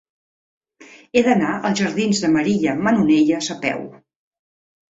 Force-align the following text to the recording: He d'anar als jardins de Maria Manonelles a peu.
He 1.19 1.23
d'anar 1.27 1.51
als 1.69 1.77
jardins 1.83 2.23
de 2.25 2.33
Maria 2.37 2.75
Manonelles 2.89 3.53
a 3.57 3.61
peu. 3.69 3.87